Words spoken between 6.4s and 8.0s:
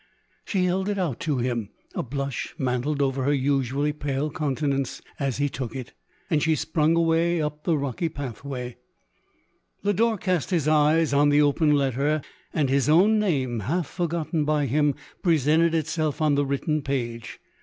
she sprung away up the